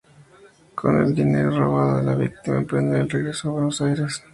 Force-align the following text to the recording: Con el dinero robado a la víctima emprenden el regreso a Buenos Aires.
Con 0.73 0.99
el 0.99 1.13
dinero 1.13 1.51
robado 1.55 1.99
a 1.99 2.01
la 2.01 2.15
víctima 2.15 2.57
emprenden 2.57 3.01
el 3.01 3.09
regreso 3.11 3.49
a 3.49 3.51
Buenos 3.51 3.79
Aires. 3.81 4.23